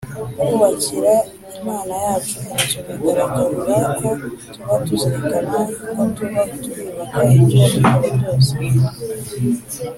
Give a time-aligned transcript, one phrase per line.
[0.47, 1.13] kubakira
[1.59, 4.07] Imana yacu inzu bigaragaza ko
[4.53, 5.57] tuba tuzirikana
[5.93, 8.51] ko tuba twibuka ibyo yadukoreye byose